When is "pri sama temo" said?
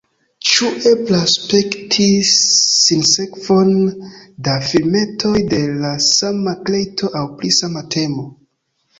7.43-8.25